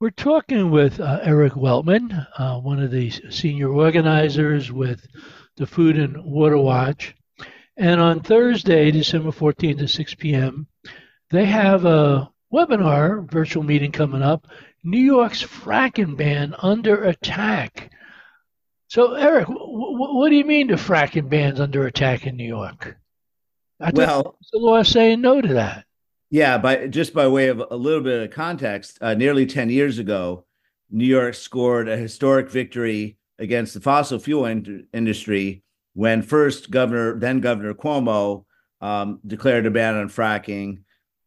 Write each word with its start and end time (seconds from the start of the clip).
We're 0.00 0.08
talking 0.08 0.70
with 0.70 0.98
uh, 0.98 1.20
Eric 1.22 1.52
Weltman, 1.52 2.26
uh, 2.38 2.58
one 2.58 2.82
of 2.82 2.90
the 2.90 3.10
senior 3.28 3.68
organizers 3.68 4.72
with 4.72 5.06
the 5.58 5.66
Food 5.66 5.98
and 5.98 6.24
Water 6.24 6.56
Watch. 6.56 7.14
And 7.76 8.00
on 8.00 8.20
Thursday, 8.20 8.90
December 8.90 9.30
14th 9.30 9.82
at 9.82 9.90
6 9.90 10.14
p.m., 10.14 10.68
they 11.28 11.44
have 11.44 11.84
a 11.84 12.32
webinar, 12.50 13.30
virtual 13.30 13.62
meeting 13.62 13.92
coming 13.92 14.22
up 14.22 14.46
New 14.82 14.98
York's 14.98 15.42
fracking 15.42 16.16
ban 16.16 16.54
under 16.56 17.04
attack. 17.04 17.92
So, 18.88 19.12
Eric, 19.12 19.48
w- 19.48 19.66
w- 19.66 20.16
what 20.16 20.30
do 20.30 20.36
you 20.36 20.46
mean 20.46 20.68
the 20.68 20.76
fracking 20.76 21.28
ban's 21.28 21.60
under 21.60 21.86
attack 21.86 22.26
in 22.26 22.36
New 22.36 22.48
York? 22.48 22.96
I 23.78 23.90
well, 23.94 24.38
the 24.50 24.58
law 24.58 24.82
saying 24.82 25.20
no 25.20 25.42
to 25.42 25.54
that. 25.54 25.84
Yeah, 26.30 26.58
by 26.58 26.86
just 26.86 27.12
by 27.12 27.26
way 27.26 27.48
of 27.48 27.62
a 27.70 27.76
little 27.76 28.02
bit 28.02 28.22
of 28.22 28.30
context, 28.30 28.98
uh, 29.00 29.14
nearly 29.14 29.46
10 29.46 29.68
years 29.68 29.98
ago, 29.98 30.46
New 30.88 31.04
York 31.04 31.34
scored 31.34 31.88
a 31.88 31.96
historic 31.96 32.48
victory 32.48 33.18
against 33.40 33.74
the 33.74 33.80
fossil 33.80 34.18
fuel 34.20 34.46
in- 34.46 34.86
industry 34.92 35.64
when 35.94 36.22
first 36.22 36.70
Governor, 36.70 37.18
then 37.18 37.40
Governor 37.40 37.74
Cuomo, 37.74 38.44
um, 38.80 39.18
declared 39.26 39.66
a 39.66 39.70
ban 39.72 39.96
on 39.96 40.08
fracking. 40.08 40.82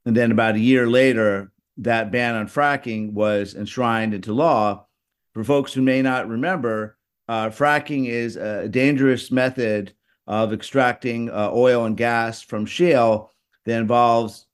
And 0.06 0.16
then 0.16 0.32
about 0.32 0.56
a 0.56 0.60
year 0.60 0.88
later, 0.88 1.52
that 1.78 2.12
ban 2.12 2.36
on 2.36 2.48
fracking 2.48 3.12
was 3.12 3.56
enshrined 3.56 4.14
into 4.14 4.32
law. 4.32 4.86
For 5.34 5.44
folks 5.44 5.74
who 5.74 5.82
may 5.82 6.02
not 6.02 6.30
remember, 6.30 6.98
uh, 7.28 7.50
fracking 7.50 8.08
is 8.08 8.38
a 8.38 8.70
dangerous 8.70 9.32
method 9.32 9.94
of 10.28 10.54
extracting 10.54 11.30
uh, 11.30 11.50
oil 11.52 11.86
and 11.86 11.98
gas 11.98 12.42
from 12.42 12.66
shale 12.66 13.32
that 13.66 13.80
involves 13.80 14.46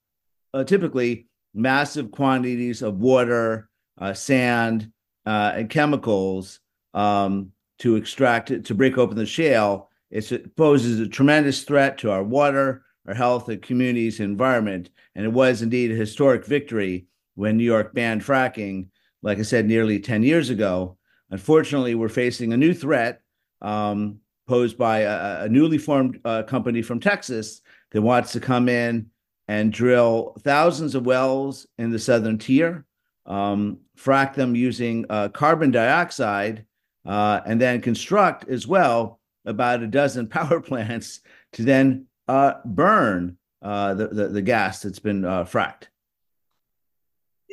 uh, 0.53 0.63
typically 0.63 1.27
massive 1.53 2.11
quantities 2.11 2.81
of 2.81 2.99
water, 2.99 3.69
uh, 3.97 4.13
sand, 4.13 4.91
uh, 5.25 5.53
and 5.55 5.69
chemicals 5.69 6.59
um, 6.93 7.51
to 7.79 7.95
extract 7.95 8.51
it, 8.51 8.65
to 8.65 8.75
break 8.75 8.97
open 8.97 9.17
the 9.17 9.25
shale. 9.25 9.89
It 10.11 10.55
poses 10.55 10.99
a 10.99 11.07
tremendous 11.07 11.63
threat 11.63 11.97
to 11.99 12.11
our 12.11 12.23
water, 12.23 12.83
our 13.07 13.13
health, 13.13 13.49
and 13.49 13.61
communities 13.61 14.19
environment. 14.19 14.89
And 15.15 15.25
it 15.25 15.31
was 15.31 15.61
indeed 15.61 15.91
a 15.91 15.95
historic 15.95 16.45
victory 16.45 17.05
when 17.35 17.57
New 17.57 17.63
York 17.63 17.93
banned 17.93 18.23
fracking, 18.23 18.87
like 19.21 19.37
I 19.37 19.43
said, 19.43 19.65
nearly 19.65 19.99
10 19.99 20.23
years 20.23 20.49
ago. 20.49 20.97
Unfortunately, 21.29 21.93
we're 21.93 22.09
facing 22.09 22.53
a 22.53 22.57
new 22.57 22.73
threat 22.73 23.21
um, 23.61 24.19
posed 24.47 24.77
by 24.77 24.99
a, 24.99 25.43
a 25.43 25.49
newly 25.49 25.77
formed 25.77 26.19
uh, 26.25 26.43
company 26.43 26.81
from 26.81 26.99
Texas 26.99 27.61
that 27.91 28.01
wants 28.01 28.31
to 28.31 28.39
come 28.39 28.67
in 28.67 29.07
and 29.49 29.73
drill 29.73 30.35
thousands 30.41 30.93
of 30.93 31.07
wells 31.07 31.65
in 31.79 31.89
the 31.89 31.97
southern 31.97 32.37
tier, 32.37 32.85
um, 33.25 33.79
frack 33.97 34.35
them 34.35 34.55
using 34.55 35.07
uh, 35.09 35.27
carbon 35.29 35.71
dioxide, 35.71 36.65
uh, 37.07 37.41
and 37.47 37.59
then 37.59 37.81
construct 37.81 38.47
as 38.47 38.67
well 38.67 39.19
about 39.45 39.81
a 39.81 39.87
dozen 39.87 40.27
power 40.37 40.61
plants 40.61 41.21
to 41.51 41.63
then 41.63 42.05
uh, 42.27 42.53
burn 42.63 43.37
uh, 43.63 43.95
the, 43.95 44.09
the, 44.09 44.27
the 44.27 44.41
gas 44.43 44.83
that's 44.83 44.99
been 44.99 45.25
uh, 45.25 45.43
fracked. 45.45 45.87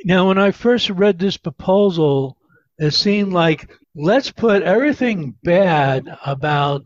Now, 0.05 0.29
when 0.29 0.37
I 0.37 0.51
first 0.51 0.91
read 0.91 1.19
this 1.19 1.39
proposal, 1.39 2.37
it 2.79 2.91
seemed 2.91 3.33
like 3.33 3.71
let's 3.95 4.31
put 4.31 4.63
everything 4.63 5.35
bad 5.43 6.15
about 6.27 6.85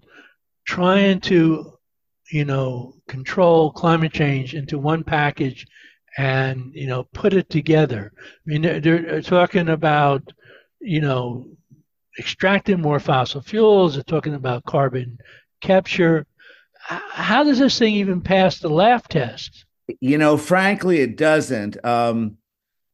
trying 0.64 1.18
to 1.22 1.79
you 2.30 2.44
know, 2.44 2.94
control 3.08 3.72
climate 3.72 4.12
change 4.12 4.54
into 4.54 4.78
one 4.78 5.04
package 5.04 5.66
and, 6.16 6.72
you 6.74 6.86
know, 6.86 7.04
put 7.12 7.32
it 7.32 7.48
together. 7.50 8.12
I 8.16 8.22
mean, 8.44 8.62
they're, 8.62 8.80
they're 8.80 9.22
talking 9.22 9.68
about, 9.68 10.32
you 10.80 11.00
know, 11.00 11.46
extracting 12.18 12.80
more 12.80 13.00
fossil 13.00 13.40
fuels, 13.40 13.94
they're 13.94 14.02
talking 14.02 14.34
about 14.34 14.64
carbon 14.64 15.18
capture. 15.60 16.26
How 16.78 17.44
does 17.44 17.58
this 17.58 17.78
thing 17.78 17.94
even 17.94 18.20
pass 18.20 18.58
the 18.58 18.68
laugh 18.68 19.06
test? 19.08 19.64
You 20.00 20.18
know, 20.18 20.36
frankly, 20.36 21.00
it 21.00 21.16
doesn't. 21.16 21.82
Um, 21.84 22.38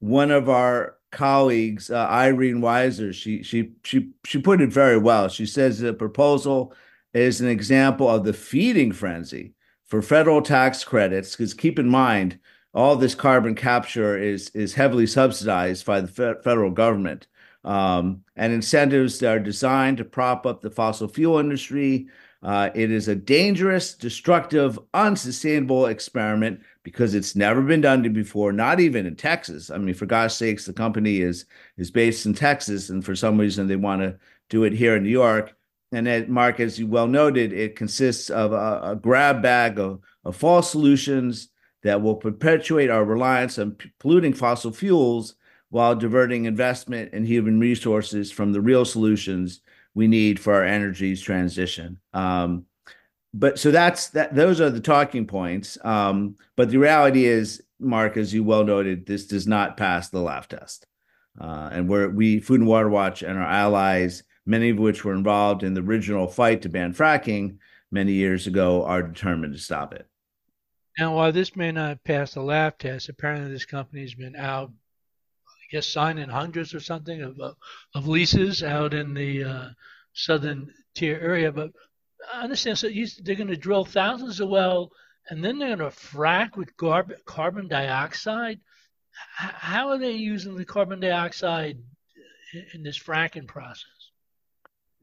one 0.00 0.30
of 0.30 0.48
our 0.48 0.96
colleagues, 1.12 1.90
uh, 1.90 2.06
Irene 2.08 2.60
Weiser, 2.60 3.14
she 3.14 3.42
she 3.42 3.72
she 3.84 4.10
she 4.24 4.38
put 4.38 4.60
it 4.60 4.72
very 4.72 4.98
well. 4.98 5.28
She 5.28 5.46
says 5.46 5.78
the 5.78 5.94
proposal 5.94 6.74
is 7.22 7.40
an 7.40 7.48
example 7.48 8.08
of 8.08 8.24
the 8.24 8.32
feeding 8.32 8.92
frenzy 8.92 9.54
for 9.86 10.02
federal 10.02 10.42
tax 10.42 10.84
credits. 10.84 11.32
Because 11.32 11.54
keep 11.54 11.78
in 11.78 11.88
mind, 11.88 12.38
all 12.74 12.96
this 12.96 13.14
carbon 13.14 13.54
capture 13.54 14.18
is 14.18 14.50
is 14.50 14.74
heavily 14.74 15.06
subsidized 15.06 15.86
by 15.86 16.00
the 16.00 16.08
fe- 16.08 16.34
federal 16.44 16.70
government, 16.70 17.26
um, 17.64 18.22
and 18.36 18.52
incentives 18.52 19.18
that 19.18 19.34
are 19.34 19.40
designed 19.40 19.96
to 19.96 20.04
prop 20.04 20.44
up 20.46 20.60
the 20.60 20.70
fossil 20.70 21.08
fuel 21.08 21.38
industry. 21.38 22.08
Uh, 22.42 22.70
it 22.74 22.90
is 22.90 23.08
a 23.08 23.14
dangerous, 23.16 23.94
destructive, 23.94 24.78
unsustainable 24.92 25.86
experiment 25.86 26.60
because 26.82 27.14
it's 27.14 27.34
never 27.34 27.62
been 27.62 27.80
done 27.80 28.02
before, 28.12 28.52
not 28.52 28.78
even 28.78 29.06
in 29.06 29.16
Texas. 29.16 29.70
I 29.70 29.78
mean, 29.78 29.94
for 29.94 30.06
God's 30.06 30.34
sakes, 30.34 30.66
the 30.66 30.72
company 30.72 31.20
is 31.22 31.46
is 31.78 31.90
based 31.90 32.26
in 32.26 32.34
Texas, 32.34 32.90
and 32.90 33.04
for 33.04 33.16
some 33.16 33.38
reason 33.38 33.66
they 33.66 33.76
want 33.76 34.02
to 34.02 34.18
do 34.50 34.64
it 34.64 34.74
here 34.74 34.96
in 34.96 35.02
New 35.02 35.08
York. 35.08 35.55
And 35.92 36.06
that, 36.06 36.28
Mark, 36.28 36.60
as 36.60 36.78
you 36.78 36.86
well 36.86 37.06
noted, 37.06 37.52
it 37.52 37.76
consists 37.76 38.28
of 38.30 38.52
a, 38.52 38.80
a 38.82 38.96
grab 38.96 39.42
bag 39.42 39.78
of, 39.78 40.00
of, 40.24 40.36
false 40.36 40.70
solutions 40.70 41.48
that 41.82 42.02
will 42.02 42.16
perpetuate 42.16 42.90
our 42.90 43.04
reliance 43.04 43.58
on 43.58 43.72
p- 43.72 43.92
polluting 44.00 44.32
fossil 44.32 44.72
fuels 44.72 45.36
while 45.70 45.94
diverting 45.94 46.44
investment 46.44 47.10
and 47.12 47.26
human 47.26 47.60
resources 47.60 48.32
from 48.32 48.52
the 48.52 48.60
real 48.60 48.84
solutions 48.84 49.60
we 49.94 50.08
need 50.08 50.40
for 50.40 50.54
our 50.54 50.64
energy 50.64 51.16
transition. 51.16 51.98
Um, 52.12 52.66
but 53.32 53.58
so 53.58 53.70
that's 53.70 54.08
that. 54.10 54.34
Those 54.34 54.60
are 54.60 54.70
the 54.70 54.80
talking 54.80 55.26
points. 55.26 55.76
Um, 55.84 56.36
but 56.56 56.70
the 56.70 56.78
reality 56.78 57.26
is, 57.26 57.62
Mark, 57.78 58.16
as 58.16 58.32
you 58.32 58.42
well 58.42 58.64
noted, 58.64 59.06
this 59.06 59.26
does 59.26 59.46
not 59.46 59.76
pass 59.76 60.08
the 60.08 60.20
laugh 60.20 60.48
test. 60.48 60.86
Uh, 61.38 61.68
and 61.70 61.88
we're 61.88 62.08
we 62.08 62.40
Food 62.40 62.60
and 62.60 62.68
Water 62.68 62.88
Watch 62.88 63.22
and 63.22 63.38
our 63.38 63.44
allies 63.44 64.22
many 64.46 64.70
of 64.70 64.78
which 64.78 65.04
were 65.04 65.12
involved 65.12 65.62
in 65.62 65.74
the 65.74 65.82
original 65.82 66.28
fight 66.28 66.62
to 66.62 66.68
ban 66.68 66.94
fracking 66.94 67.58
many 67.90 68.12
years 68.12 68.46
ago, 68.46 68.84
are 68.84 69.02
determined 69.02 69.52
to 69.52 69.58
stop 69.58 69.92
it. 69.92 70.08
Now, 70.98 71.14
while 71.14 71.32
this 71.32 71.54
may 71.54 71.72
not 71.72 72.02
pass 72.04 72.34
the 72.34 72.40
laugh 72.40 72.78
test, 72.78 73.08
apparently 73.08 73.50
this 73.50 73.66
company 73.66 74.00
has 74.02 74.14
been 74.14 74.34
out, 74.34 74.70
I 75.48 75.66
guess, 75.70 75.86
signing 75.86 76.28
hundreds 76.28 76.74
or 76.74 76.80
something 76.80 77.20
of, 77.20 77.38
of 77.94 78.08
leases 78.08 78.62
out 78.62 78.94
in 78.94 79.12
the 79.12 79.44
uh, 79.44 79.68
southern 80.14 80.72
tier 80.94 81.18
area. 81.20 81.52
But 81.52 81.72
I 82.32 82.44
understand, 82.44 82.78
so 82.78 82.88
they're 83.22 83.34
going 83.34 83.48
to 83.48 83.56
drill 83.56 83.84
thousands 83.84 84.40
of 84.40 84.48
wells 84.48 84.90
and 85.28 85.44
then 85.44 85.58
they're 85.58 85.76
going 85.76 85.90
to 85.90 85.96
frack 85.96 86.56
with 86.56 86.76
carb- 86.76 87.24
carbon 87.24 87.68
dioxide. 87.68 88.60
H- 89.42 89.50
how 89.54 89.88
are 89.90 89.98
they 89.98 90.12
using 90.12 90.54
the 90.56 90.64
carbon 90.64 91.00
dioxide 91.00 91.78
in 92.74 92.82
this 92.82 92.98
fracking 92.98 93.46
process? 93.46 93.84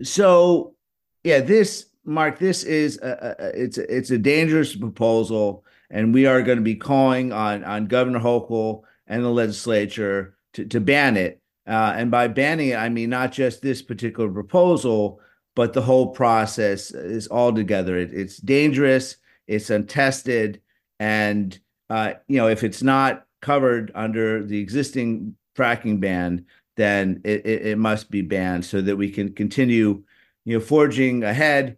So, 0.02 0.76
yeah, 1.24 1.40
this 1.40 1.86
Mark, 2.06 2.40
this 2.40 2.64
is 2.64 3.00
a, 3.02 3.36
a, 3.40 3.64
it's 3.64 3.78
a, 3.78 3.96
it's 3.96 4.12
a 4.12 4.18
dangerous 4.18 4.76
proposal, 4.76 5.64
and 5.90 6.14
we 6.14 6.26
are 6.26 6.42
going 6.42 6.58
to 6.58 6.64
be 6.64 6.76
calling 6.76 7.32
on 7.32 7.64
on 7.64 7.88
Governor 7.88 8.20
Hochul 8.20 8.82
and 9.08 9.24
the 9.24 9.30
legislature 9.30 10.38
to 10.54 10.66
to 10.66 10.80
ban 10.80 11.18
it. 11.18 11.40
Uh, 11.66 11.94
and 11.96 12.12
by 12.12 12.28
banning 12.28 12.70
it, 12.70 12.78
I 12.78 12.90
mean 12.90 13.10
not 13.10 13.32
just 13.32 13.62
this 13.62 13.82
particular 13.82 14.30
proposal, 14.30 15.22
but 15.56 15.72
the 15.72 15.82
whole 15.82 16.08
process 16.08 16.92
is 16.92 17.28
all 17.28 17.54
together. 17.54 17.98
It, 17.98 18.14
it's 18.14 18.38
dangerous, 18.38 19.16
it's 19.48 19.70
untested, 19.70 20.62
and 21.00 21.58
uh, 21.90 22.14
you 22.28 22.38
know 22.38 22.48
if 22.50 22.64
it's 22.64 22.84
not 22.84 23.26
covered 23.42 23.92
under 23.96 24.44
the 24.44 24.60
existing 24.60 25.36
fracking 25.56 26.00
ban, 26.02 26.46
then 26.76 27.22
it, 27.24 27.46
it, 27.46 27.66
it, 27.68 27.78
must 27.78 28.10
be 28.10 28.22
banned 28.22 28.66
so 28.66 28.82
that 28.82 28.96
we 28.96 29.10
can 29.10 29.34
continue, 29.34 30.04
you 30.46 30.58
know, 30.58 30.64
forging 30.64 31.24
ahead, 31.24 31.78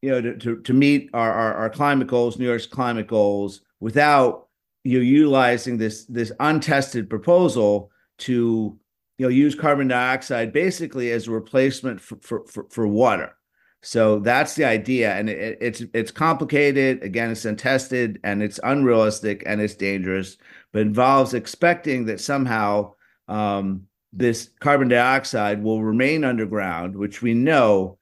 you 0.00 0.10
know, 0.10 0.20
to, 0.20 0.36
to, 0.36 0.60
to 0.60 0.72
meet 0.72 1.10
our, 1.12 1.32
our, 1.32 1.54
our 1.54 1.70
climate 1.70 2.06
goals, 2.06 2.38
New 2.38 2.46
York's 2.46 2.66
climate 2.66 3.08
goals, 3.08 3.62
without 3.80 4.48
you 4.84 4.98
know, 4.98 5.04
utilizing 5.04 5.76
this 5.76 6.04
this 6.04 6.32
untested 6.40 7.10
proposal 7.10 7.90
to 8.18 8.78
you 9.18 9.26
know 9.26 9.28
use 9.28 9.54
carbon 9.54 9.88
dioxide 9.88 10.52
basically 10.52 11.10
as 11.10 11.26
a 11.26 11.30
replacement 11.32 12.00
for 12.00 12.16
for, 12.22 12.46
for, 12.46 12.66
for 12.70 12.86
water. 12.86 13.34
So 13.82 14.18
that's 14.18 14.54
the 14.54 14.64
idea, 14.64 15.14
and 15.14 15.28
it, 15.28 15.58
it's 15.60 15.82
it's 15.92 16.10
complicated. 16.10 17.02
Again, 17.02 17.30
it's 17.30 17.44
untested 17.44 18.18
and 18.24 18.42
it's 18.42 18.58
unrealistic 18.64 19.42
and 19.46 19.60
it's 19.60 19.74
dangerous, 19.74 20.36
but 20.72 20.82
involves 20.82 21.34
expecting 21.34 22.06
that 22.06 22.20
somehow 22.20 22.94
um, 23.28 23.86
this 24.12 24.50
carbon 24.60 24.88
dioxide 24.88 25.62
will 25.62 25.82
remain 25.82 26.24
underground, 26.24 26.96
which 26.96 27.22
we 27.22 27.34
know 27.34 27.98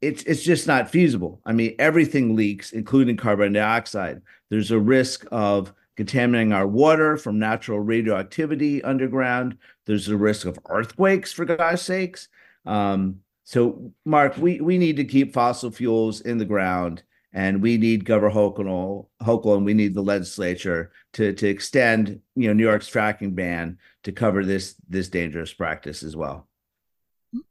it's 0.00 0.22
it's 0.22 0.42
just 0.42 0.66
not 0.66 0.90
feasible. 0.90 1.40
I 1.44 1.52
mean, 1.52 1.74
everything 1.78 2.36
leaks, 2.36 2.72
including 2.72 3.16
carbon 3.16 3.52
dioxide. 3.52 4.22
There's 4.48 4.70
a 4.70 4.78
risk 4.78 5.26
of 5.30 5.72
contaminating 5.96 6.52
our 6.52 6.66
water 6.66 7.16
from 7.16 7.38
natural 7.38 7.80
radioactivity 7.80 8.82
underground. 8.82 9.58
There's 9.84 10.08
a 10.08 10.16
risk 10.16 10.46
of 10.46 10.58
earthquakes, 10.68 11.32
for 11.32 11.44
God's 11.44 11.82
sakes. 11.82 12.28
Um, 12.64 13.20
so, 13.44 13.92
Mark, 14.04 14.36
we, 14.36 14.60
we 14.60 14.78
need 14.78 14.96
to 14.96 15.04
keep 15.04 15.34
fossil 15.34 15.70
fuels 15.70 16.20
in 16.22 16.38
the 16.38 16.44
ground, 16.44 17.02
and 17.32 17.62
we 17.62 17.76
need 17.76 18.04
Governor 18.04 18.34
Hochul, 18.34 19.06
Hochul 19.22 19.56
and 19.56 19.64
we 19.64 19.74
need 19.74 19.94
the 19.94 20.02
legislature 20.02 20.92
to 21.14 21.32
to 21.32 21.48
extend, 21.48 22.20
you 22.34 22.48
know, 22.48 22.54
New 22.54 22.64
York's 22.64 22.90
fracking 22.90 23.34
ban 23.34 23.78
to 24.02 24.12
cover 24.12 24.44
this 24.44 24.74
this 24.88 25.08
dangerous 25.08 25.52
practice 25.52 26.02
as 26.02 26.16
well. 26.16 26.48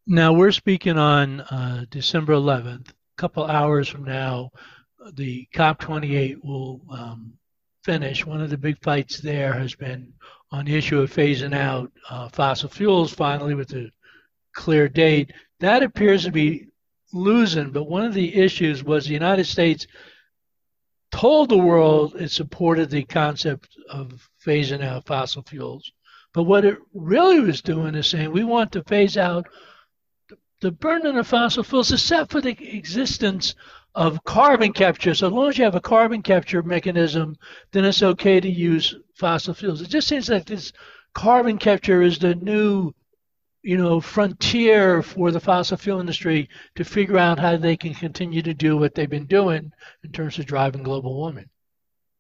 Now 0.06 0.34
we're 0.34 0.52
speaking 0.52 0.98
on 0.98 1.42
uh, 1.42 1.86
December 1.90 2.34
11th. 2.34 2.90
A 2.90 2.94
couple 3.18 3.46
hours 3.46 3.88
from 3.88 4.04
now, 4.04 4.52
the 5.14 5.48
COP28 5.56 6.44
will 6.44 6.82
um, 6.90 7.34
finish. 7.84 8.26
One 8.26 8.42
of 8.42 8.50
the 8.50 8.58
big 8.58 8.82
fights 8.84 9.20
there 9.20 9.54
has 9.54 9.76
been 9.76 10.12
on 10.52 10.66
the 10.66 10.76
issue 10.76 11.00
of 11.00 11.14
phasing 11.14 11.56
out 11.56 11.92
uh, 12.10 12.28
fossil 12.30 12.70
fuels. 12.70 13.14
Finally, 13.14 13.56
with 13.56 13.74
a 13.74 13.90
clear 14.54 14.90
date, 14.90 15.32
that 15.60 15.84
appears 15.84 16.26
to 16.26 16.32
be 16.32 16.69
losing. 17.14 17.72
But 17.72 17.84
one 17.84 18.06
of 18.06 18.14
the 18.14 18.36
issues 18.36 18.84
was 18.84 19.06
the 19.06 19.14
United 19.14 19.46
States 19.46 19.88
told 21.12 21.50
the 21.50 21.58
world 21.58 22.16
it 22.16 22.32
supported 22.32 22.90
the 22.90 23.04
concept 23.04 23.70
of 23.90 24.30
phasing 24.46 24.84
out 24.84 25.06
fossil 25.06 25.44
fuels. 25.44 25.92
But 26.34 26.44
what 26.44 26.66
it 26.66 26.78
really 26.94 27.40
was 27.40 27.62
doing 27.62 27.96
is 27.96 28.08
saying 28.08 28.32
we 28.32 28.44
want 28.44 28.72
to 28.74 28.84
phase 28.84 29.18
out 29.18 29.48
the 30.62 30.72
burning 30.72 31.18
of 31.18 31.28
fossil 31.28 31.64
fuels 31.64 31.92
except 31.92 32.32
for 32.32 32.42
the 32.42 32.56
existence 32.76 33.56
of 33.96 34.24
carbon 34.24 34.72
capture. 34.72 35.16
So 35.16 35.28
as 35.28 35.34
long 35.34 35.50
as 35.50 35.58
you 35.58 35.64
have 35.64 35.76
a 35.76 35.82
carbon 35.82 36.22
capture 36.22 36.62
mechanism, 36.62 37.38
then 37.72 37.86
it's 37.86 38.04
okay 38.04 38.40
to 38.40 38.50
use 38.50 38.96
fossil 39.16 39.54
fuels. 39.54 39.82
It 39.82 39.90
just 39.90 40.08
seems 40.08 40.30
like 40.30 40.46
this 40.46 40.72
carbon 41.14 41.58
capture 41.58 42.02
is 42.02 42.20
the 42.20 42.36
new, 42.36 42.94
you 43.64 43.78
know, 43.78 44.00
frontier 44.00 45.02
for 45.02 45.32
the 45.32 45.40
fossil 45.40 45.78
fuel 45.78 46.00
industry 46.00 46.50
to 46.76 46.84
figure 46.84 47.18
out 47.18 47.40
how 47.40 47.58
they 47.58 47.76
can 47.76 47.94
continue 47.94 48.42
to 48.42 48.54
do 48.54 48.78
what 48.78 48.96
they've 48.96 49.10
been 49.10 49.26
doing 49.26 49.72
in 50.04 50.12
terms 50.12 50.40
of 50.40 50.46
driving 50.46 50.84
global 50.84 51.16
warming. 51.16 51.50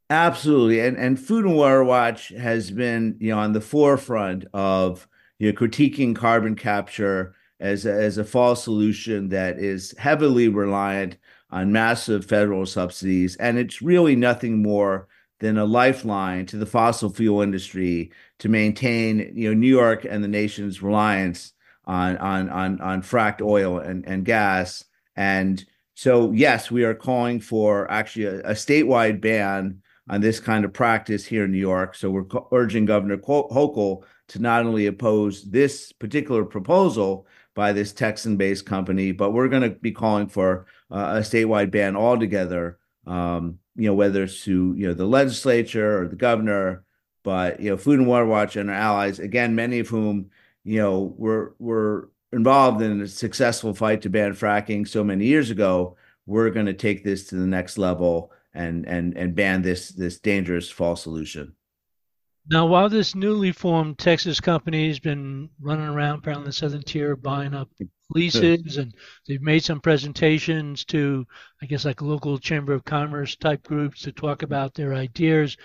Absolutely, 0.09 0.79
and 0.79 0.97
and 0.97 1.19
Food 1.19 1.45
and 1.45 1.55
Water 1.55 1.83
Watch 1.83 2.29
has 2.29 2.71
been 2.71 3.15
you 3.19 3.29
know 3.29 3.39
on 3.39 3.53
the 3.53 3.61
forefront 3.61 4.45
of 4.53 5.07
you 5.37 5.51
know 5.51 5.57
critiquing 5.57 6.15
carbon 6.15 6.55
capture 6.55 7.35
as 7.59 7.85
a, 7.85 7.91
as 7.91 8.17
a 8.17 8.23
false 8.23 8.63
solution 8.63 9.29
that 9.29 9.59
is 9.59 9.93
heavily 9.97 10.47
reliant 10.47 11.17
on 11.51 11.71
massive 11.71 12.25
federal 12.25 12.65
subsidies, 12.65 13.35
and 13.35 13.59
it's 13.59 13.83
really 13.83 14.15
nothing 14.15 14.63
more 14.63 15.07
than 15.39 15.57
a 15.57 15.65
lifeline 15.65 16.45
to 16.47 16.57
the 16.57 16.65
fossil 16.65 17.09
fuel 17.09 17.41
industry 17.41 18.11
to 18.39 18.49
maintain, 18.49 19.31
you 19.35 19.49
know, 19.49 19.53
New 19.53 19.67
York 19.67 20.05
and 20.05 20.23
the 20.23 20.27
nation's 20.27 20.81
reliance 20.81 21.53
on 21.85 22.17
on 22.17 22.49
on 22.49 22.81
on 22.81 23.01
fracked 23.01 23.41
oil 23.41 23.79
and 23.79 24.05
and 24.07 24.25
gas. 24.25 24.85
And 25.15 25.63
so, 25.95 26.31
yes, 26.31 26.71
we 26.71 26.83
are 26.83 26.93
calling 26.93 27.39
for 27.39 27.89
actually 27.91 28.25
a, 28.25 28.39
a 28.41 28.53
statewide 28.53 29.21
ban 29.21 29.81
on 30.09 30.21
this 30.21 30.39
kind 30.39 30.65
of 30.65 30.73
practice 30.73 31.25
here 31.25 31.45
in 31.45 31.51
New 31.51 31.57
York. 31.57 31.95
So 31.95 32.09
we're 32.09 32.25
urging 32.51 32.85
Governor 32.85 33.17
Hochul 33.17 34.03
to 34.29 34.39
not 34.39 34.65
only 34.65 34.87
oppose 34.87 35.43
this 35.43 35.91
particular 35.91 36.45
proposal, 36.45 37.27
by 37.59 37.73
this 37.73 37.91
Texan-based 37.91 38.65
company, 38.65 39.11
but 39.11 39.31
we're 39.31 39.49
going 39.49 39.63
to 39.63 39.71
be 39.71 39.91
calling 39.91 40.27
for 40.27 40.65
uh, 40.91 41.15
a 41.17 41.19
statewide 41.19 41.71
ban 41.71 41.97
altogether. 41.97 42.79
Um, 43.07 43.59
you 43.75 43.87
know, 43.87 43.93
whether 43.93 44.23
it's 44.23 44.43
to 44.43 44.73
you 44.77 44.87
know 44.87 44.93
the 44.93 45.05
legislature 45.05 46.01
or 46.01 46.07
the 46.07 46.15
governor, 46.15 46.83
but 47.23 47.59
you 47.59 47.69
know, 47.69 47.77
Food 47.77 47.99
and 47.99 48.07
Water 48.07 48.25
Watch 48.25 48.55
and 48.55 48.69
our 48.69 48.75
allies, 48.75 49.19
again, 49.19 49.55
many 49.55 49.79
of 49.79 49.87
whom 49.87 50.29
you 50.63 50.79
know 50.79 51.13
were 51.17 51.55
were 51.59 52.09
involved 52.31 52.81
in 52.81 53.01
a 53.01 53.07
successful 53.07 53.73
fight 53.73 54.01
to 54.01 54.09
ban 54.09 54.33
fracking 54.33 54.87
so 54.87 55.03
many 55.03 55.25
years 55.25 55.49
ago. 55.49 55.95
We're 56.25 56.51
going 56.51 56.67
to 56.67 56.73
take 56.73 57.03
this 57.03 57.25
to 57.27 57.35
the 57.35 57.47
next 57.47 57.77
level 57.77 58.31
and 58.53 58.85
and 58.87 59.17
and 59.17 59.35
ban 59.35 59.61
this 59.61 59.89
this 59.89 60.19
dangerous 60.19 60.69
false 60.69 61.03
solution. 61.03 61.53
Now, 62.49 62.65
while 62.65 62.89
this 62.89 63.13
newly 63.13 63.51
formed 63.51 63.99
Texas 63.99 64.39
company 64.39 64.87
has 64.87 64.99
been 64.99 65.49
running 65.59 65.87
around 65.87 66.19
apparently 66.19 66.47
the 66.47 66.53
southern 66.53 66.81
tier 66.81 67.15
buying 67.15 67.53
up 67.53 67.69
leases, 68.09 68.77
and 68.77 68.93
they've 69.27 69.41
made 69.41 69.63
some 69.63 69.79
presentations 69.79 70.85
to, 70.85 71.25
I 71.61 71.65
guess, 71.65 71.85
like 71.85 72.01
local 72.01 72.37
chamber 72.37 72.73
of 72.73 72.85
commerce 72.85 73.35
type 73.35 73.63
groups 73.63 74.01
to 74.01 74.11
talk 74.11 74.43
about 74.43 74.73
their 74.73 74.93
ideas. 74.93 75.57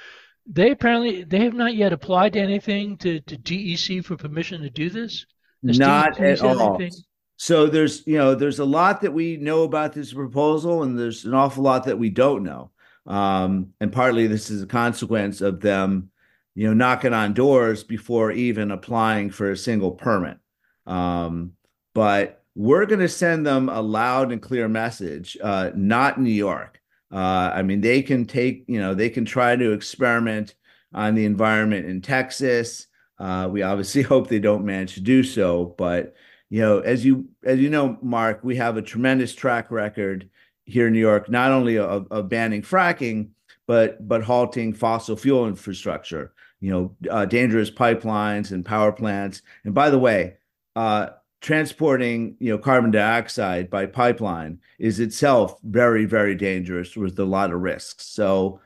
They 0.47 0.71
apparently 0.71 1.25
they 1.25 1.41
have 1.45 1.55
not 1.55 1.75
yet 1.75 1.93
applied 1.93 2.35
to 2.35 2.41
anything 2.41 2.97
to, 2.99 3.21
to 3.21 3.37
DEC 3.37 4.05
for 4.05 4.17
permission 4.17 4.63
to 4.63 4.71
do 4.71 4.91
this. 4.91 5.27
Has 5.67 5.79
not 5.79 6.17
DEC 6.17 6.43
at 6.43 6.43
all. 6.43 6.75
Anything? 6.75 7.01
So 7.37 7.67
there's 7.67 8.07
you 8.07 8.19
know 8.19 8.35
there's 8.35 8.59
a 8.59 8.65
lot 8.65 9.01
that 9.01 9.13
we 9.13 9.37
know 9.37 9.63
about 9.63 9.93
this 9.93 10.13
proposal, 10.13 10.83
and 10.83 10.99
there's 10.99 11.25
an 11.25 11.35
awful 11.35 11.65
lot 11.65 11.85
that 11.85 11.99
we 11.99 12.11
don't 12.11 12.43
know. 12.43 12.71
Um, 13.07 13.73
and 13.81 13.93
partly 13.93 14.27
this 14.27 14.51
is 14.51 14.63
a 14.63 14.67
consequence 14.67 15.41
of 15.41 15.61
them 15.61 16.11
you 16.55 16.69
know, 16.69 16.75
knocking 16.75 17.13
on 17.13 17.35
doors 17.35 17.83
before 17.83 18.31
even 18.31 18.71
applying 18.71 19.31
for 19.31 19.51
a 19.51 19.57
single 19.57 19.93
permit. 19.93 20.39
Um, 20.87 21.53
but 21.95 22.43
we're 22.55 22.87
going 22.87 23.01
to 23.01 23.09
send 23.09 23.47
them 23.47 23.69
a 23.69 23.81
loud 23.81 24.31
and 24.31 24.41
clear 24.41 24.69
message, 24.69 25.37
uh, 25.43 25.71
not 25.75 26.21
New 26.21 26.31
York. 26.31 26.81
Uh, 27.13 27.51
I 27.55 27.63
mean, 27.63 27.81
they 27.81 28.03
can 28.03 28.27
take, 28.27 28.65
you 28.69 28.81
know, 28.81 28.95
they 28.95 29.11
can 29.11 29.25
try 29.25 29.57
to 29.57 29.73
experiment 29.73 30.55
on 30.93 31.15
the 31.15 31.25
environment 31.25 31.87
in 31.87 32.01
Texas. 32.01 32.87
Uh, 33.19 33.49
we 33.51 33.63
obviously 33.63 34.03
hope 34.03 34.29
they 34.29 34.39
don't 34.39 34.65
manage 34.65 34.95
to 34.95 35.01
do 35.01 35.23
so, 35.23 35.75
but 35.79 36.15
you 36.51 36.61
know, 36.61 36.81
as 36.81 37.05
you 37.05 37.29
as 37.43 37.59
you 37.59 37.71
know, 37.71 37.99
Mark, 38.03 38.41
we 38.45 38.57
have 38.57 38.77
a 38.77 38.83
tremendous 38.83 39.35
track 39.35 39.71
record 39.71 40.29
here 40.67 40.87
in 40.87 40.93
New 40.93 41.01
York, 41.01 41.29
not 41.29 41.51
only 41.51 41.79
of, 41.79 42.07
of 42.11 42.29
banning 42.29 42.63
fracking, 42.63 43.31
but 43.67 44.07
but 44.07 44.23
halting 44.23 44.75
fossil 44.75 45.17
fuel 45.17 45.49
infrastructure 45.49 46.35
you 46.65 46.71
know, 46.71 46.97
uh, 47.11 47.27
dangerous 47.27 47.71
pipelines 47.71 48.51
and 48.51 48.65
power 48.65 48.91
plants. 48.91 49.43
And 49.67 49.75
by 49.75 49.91
the 49.91 49.99
way, 49.99 50.39
uh, 50.75 51.09
transporting 51.45 52.35
you 52.41 52.51
know 52.51 52.57
carbon 52.57 52.91
dioxide 52.91 53.69
by 53.69 53.85
pipeline 53.85 54.59
is 54.79 54.99
itself 54.99 55.61
very 55.63 56.07
very 56.07 56.35
dangerous 56.35 56.97
with 56.97 57.19
a 57.19 57.25
lot 57.25 57.53
of 57.53 57.61
risks. 57.61 58.07
So 58.07 58.61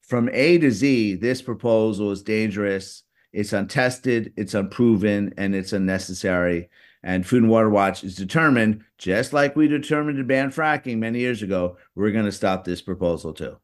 from 0.00 0.30
A 0.32 0.56
to 0.58 0.70
Z, 0.70 1.16
this 1.16 1.42
proposal 1.42 2.10
is 2.10 2.22
dangerous. 2.22 3.02
It's 3.34 3.52
untested, 3.52 4.32
it's 4.36 4.54
unproven, 4.54 5.34
and 5.36 5.54
it's 5.54 5.74
unnecessary. 5.74 6.70
And 7.02 7.26
Food 7.26 7.42
and 7.42 7.50
Water 7.50 7.68
Watch 7.68 8.02
is 8.02 8.16
determined, 8.16 8.82
just 8.96 9.34
like 9.34 9.54
we 9.54 9.68
determined 9.68 10.16
to 10.16 10.24
ban 10.24 10.50
fracking 10.50 10.98
many 10.98 11.18
years 11.18 11.42
ago, 11.42 11.76
we're 11.94 12.12
going 12.12 12.24
to 12.24 12.32
stop 12.32 12.64
this 12.64 12.80
proposal 12.80 13.34
too. 13.34 13.58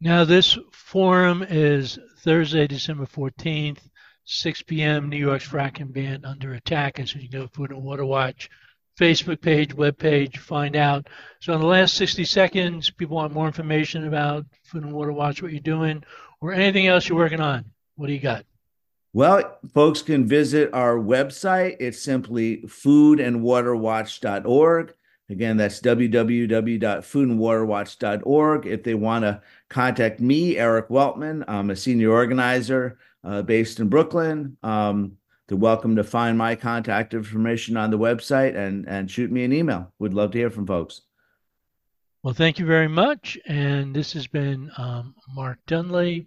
Now, 0.00 0.24
this 0.24 0.58
forum 0.72 1.46
is 1.48 1.98
Thursday, 2.18 2.66
December 2.66 3.06
14th, 3.06 3.88
6 4.24 4.62
p.m. 4.62 5.08
New 5.08 5.16
York's 5.16 5.48
fracking 5.48 5.92
ban 5.92 6.24
under 6.24 6.54
attack. 6.54 6.98
And 6.98 7.08
so 7.08 7.18
you 7.18 7.28
go 7.28 7.46
Food 7.48 7.70
and 7.70 7.82
Water 7.82 8.04
Watch 8.04 8.48
Facebook 8.98 9.40
page, 9.40 9.74
web 9.74 9.98
page, 9.98 10.38
find 10.38 10.76
out. 10.76 11.08
So 11.40 11.54
in 11.54 11.60
the 11.60 11.66
last 11.66 11.94
60 11.94 12.24
seconds, 12.24 12.90
people 12.90 13.16
want 13.16 13.32
more 13.32 13.46
information 13.46 14.06
about 14.06 14.44
Food 14.64 14.84
and 14.84 14.92
Water 14.92 15.12
Watch, 15.12 15.42
what 15.42 15.52
you're 15.52 15.60
doing, 15.60 16.04
or 16.40 16.52
anything 16.52 16.86
else 16.86 17.08
you're 17.08 17.18
working 17.18 17.40
on. 17.40 17.64
What 17.96 18.08
do 18.08 18.12
you 18.12 18.20
got? 18.20 18.44
Well, 19.14 19.58
folks 19.74 20.00
can 20.02 20.26
visit 20.26 20.72
our 20.72 20.96
website. 20.96 21.76
It's 21.80 22.02
simply 22.02 22.62
foodandwaterwatch.org. 22.62 24.94
Again, 25.30 25.56
that's 25.56 25.80
www.foodandwaterwatch.org. 25.80 28.66
If 28.66 28.82
they 28.82 28.94
want 28.94 29.24
to 29.24 29.40
contact 29.70 30.20
me, 30.20 30.58
Eric 30.58 30.88
Weltman, 30.88 31.44
I'm 31.48 31.70
a 31.70 31.76
senior 31.76 32.10
organizer 32.10 32.98
uh, 33.24 33.42
based 33.42 33.80
in 33.80 33.88
Brooklyn. 33.88 34.56
Um, 34.62 35.16
they're 35.48 35.56
welcome 35.56 35.96
to 35.96 36.04
find 36.04 36.38
my 36.38 36.54
contact 36.54 37.14
information 37.14 37.76
on 37.76 37.90
the 37.90 37.98
website 37.98 38.56
and, 38.56 38.86
and 38.88 39.10
shoot 39.10 39.30
me 39.30 39.44
an 39.44 39.52
email. 39.52 39.92
We'd 39.98 40.14
love 40.14 40.30
to 40.32 40.38
hear 40.38 40.50
from 40.50 40.66
folks. 40.66 41.02
Well, 42.22 42.34
thank 42.34 42.58
you 42.58 42.66
very 42.66 42.88
much. 42.88 43.38
And 43.46 43.94
this 43.94 44.12
has 44.12 44.26
been 44.26 44.70
um, 44.76 45.14
Mark 45.34 45.58
Dunlea 45.66 46.26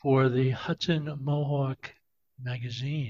for 0.00 0.28
the 0.28 0.50
Hudson 0.50 1.18
Mohawk 1.20 1.92
Magazine. 2.42 3.00